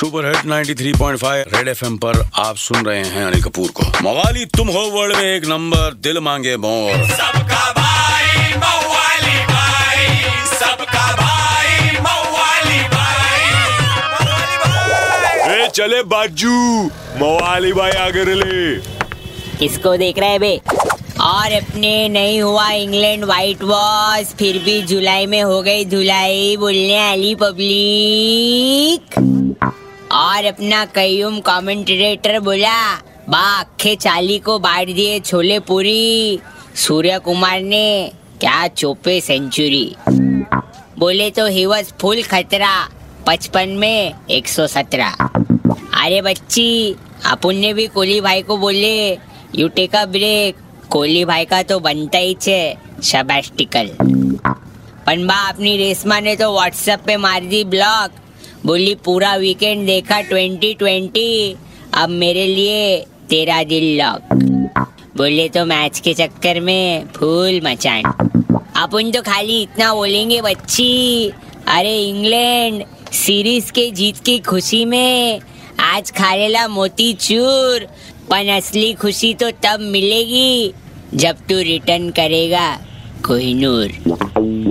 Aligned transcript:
Super 0.00 0.26
hit 0.26 0.44
93.5 0.46 1.54
red 1.54 1.68
FM 1.68 1.96
पर 1.96 2.18
आप 2.38 2.56
सुन 2.56 2.84
रहे 2.86 3.00
हैं 3.04 3.24
अनिल 3.24 3.42
कपूर 3.42 3.70
को। 3.70 3.86
मवाली 4.02 4.44
तुम 4.56 4.68
हो 4.68 4.84
वर्ल्ड 4.90 5.16
में 5.16 5.24
एक 5.24 5.44
नंबर 5.46 5.94
दिल 5.94 6.18
मांगे 6.18 6.56
मोर। 6.56 7.02
सबका 7.08 7.64
भाई 7.78 8.54
मवाली 8.56 9.34
भाई 9.50 10.06
सबका 10.52 11.04
भाई 11.16 11.90
मवाली 11.98 12.80
भाई। 12.94 13.50
ए 15.56 15.68
चले 15.68 16.02
बाजू 16.14 16.56
मवाली 17.20 17.72
भाई 17.72 17.92
आगे 18.06 18.24
ले 18.34 18.78
किसको 19.58 19.96
देख 19.96 20.18
रहे 20.18 20.38
बे? 20.38 20.54
और 21.20 21.52
अपने 21.52 22.08
नहीं 22.08 22.40
हुआ 22.42 22.70
इंग्लैंड 22.70 23.24
व्हाइट 23.24 23.62
वॉश 23.62 24.32
फिर 24.38 24.58
भी 24.64 24.80
जुलाई 24.82 25.26
में 25.26 25.42
हो 25.42 25.60
गई 25.62 25.84
धुलाई 25.84 26.56
बोलने 26.56 26.98
वाली 26.98 27.34
पब्लिक 27.34 29.18
और 30.12 30.44
अपना 30.44 30.84
कयूम 30.84 31.38
कमेंटेटर 31.40 32.38
बोला 32.40 32.78
बा 33.28 33.42
अखे 33.58 33.94
चाली 33.96 34.38
को 34.38 34.58
बांट 34.58 34.86
दिए 34.86 35.18
छोले 35.20 35.58
पूरी। 35.60 36.40
सूर्य 36.76 37.18
कुमार 37.18 37.60
ने, 37.62 38.12
क्या 38.40 38.66
चोपे 38.68 39.20
सेंचुरी? 39.20 39.94
बोले 40.98 41.30
तो 41.30 41.46
ही 41.46 41.64
वॉज़ 41.66 41.92
फुल 42.00 42.22
खतरा, 42.22 42.72
पचपन 43.26 43.68
में 43.78 44.14
117 44.30 45.12
अरे 45.94 46.20
बच्ची, 46.22 46.96
अपन 47.26 47.56
ने 47.56 47.72
भी 47.74 47.86
कोहली 47.86 48.20
भाई 48.20 48.42
को 48.42 48.56
बोले 48.56 49.12
you 49.54 49.68
take 49.68 49.94
a 49.96 50.04
break 50.06 50.56
Kohli 50.90 51.24
भाई 51.24 51.44
का 51.44 51.62
तो 51.62 51.78
बनता 51.80 52.18
ही 52.18 52.34
छे 52.40 52.76
शबास्टिकल 53.02 53.90
पण 55.06 55.26
बा 55.26 55.34
अपनी 55.48 55.76
रेशमा 55.76 56.18
ने 56.20 56.34
तो 56.36 56.52
व्हाट्सएप 56.52 57.00
पे 57.06 57.16
मार 57.16 57.44
दी 57.44 57.62
ब्लॉक। 57.66 58.10
बोली, 58.66 58.94
पूरा 58.94 59.36
वीकेंड 59.36 59.86
देखा 59.86 60.22
2020 60.22 61.54
अब 61.94 62.08
मेरे 62.08 62.46
लिए 62.46 62.98
तेरा 63.30 63.62
दिल 63.62 64.02
लॉक 64.02 64.34
बोले 65.16 65.48
तो 65.48 65.64
मैच 65.64 66.00
के 66.00 66.14
चक्कर 66.14 66.60
में 66.60 67.04
फूल 67.06 67.60
मचान 67.64 68.02
अपन 68.76 69.10
तो 69.10 69.22
खाली 69.22 69.62
इतना 69.62 69.94
बोलेंगे, 69.94 70.40
बच्ची। 70.40 71.30
अरे, 71.66 72.04
इंग्लैंड 72.04 72.84
सीरीज़ 73.12 73.72
के 73.72 73.90
जीत 73.90 74.18
की 74.26 74.38
खुशी 74.38 74.84
में 74.84 75.40
आज 75.80 76.10
खा 76.10 76.34
लेला 76.34 76.68
मोती 76.68 77.12
चूर। 77.12 77.88
पर 78.30 78.48
असली 78.48 78.92
खुशी 78.92 79.34
तो 79.34 79.50
तब 79.50 79.78
मिलेगी 79.80 80.72
जब 81.14 81.36
तू 81.36 81.58
रिटर्न 81.58 82.10
करेगा। 82.10 82.78
कोहिनूर 83.26 83.88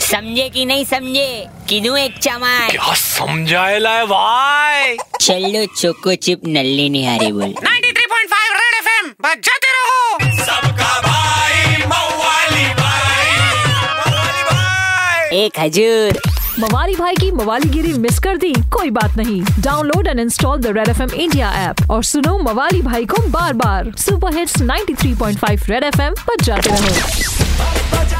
समझे 0.00 0.48
कि 0.48 0.64
नहीं 0.64 0.84
समझे? 0.84 1.46
किनू 1.68 1.96
एक 1.96 2.18
चमार। 2.18 2.70
क्या 2.70 2.94
समझाएला 2.94 3.90
है 3.90 4.04
भाई? 4.04 4.96
चलो 5.20 5.64
चोको 5.76 6.14
चिप 6.14 6.40
नल्ली 6.46 6.88
निहारी 6.88 7.32
बोल। 7.32 7.54
93.5 7.64 8.52
रेड 8.52 8.74
एफएम 8.78 9.08
बजाते 9.22 9.72
रहो। 9.72 10.18
सबका 10.44 11.00
भाई 11.00 11.76
मवाली 11.86 12.66
भाई। 12.74 13.36
मवाली 13.68 14.42
भाई। 14.42 15.38
एक 15.38 15.60
हजूर। 15.60 16.20
मवाली 16.58 16.94
भाई 16.96 17.14
की 17.14 17.30
मवालीगिरी 17.32 17.92
मिस 17.92 18.18
कर 18.18 18.36
दी 18.36 18.52
कोई 18.72 18.90
बात 18.90 19.16
नहीं। 19.16 19.42
Download 19.42 20.06
and 20.06 20.20
install 20.20 20.58
the 20.58 20.66
Red 20.66 20.88
F 20.88 21.02
M 21.02 21.10
India 21.10 21.52
app 21.70 21.90
और 21.90 22.04
सुनो 22.04 22.38
मवाली 22.38 22.82
भाई 22.82 23.04
को 23.04 23.22
बार 23.28 23.52
बार। 23.52 23.92
Super 23.96 24.36
hits 24.36 24.62
93.5 24.62 25.70
Red 25.70 25.84
F 25.84 26.00
M 26.02 26.14
पर 26.14 26.44
जाते 26.44 26.70
रहो। 26.72 28.19